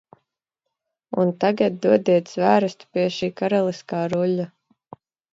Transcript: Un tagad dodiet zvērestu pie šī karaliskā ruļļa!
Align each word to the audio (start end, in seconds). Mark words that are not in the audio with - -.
Un 1.23 1.33
tagad 1.43 1.75
dodiet 1.83 2.31
zvērestu 2.31 2.87
pie 2.97 3.03
šī 3.17 3.29
karaliskā 3.41 3.99
ruļļa! 4.15 4.47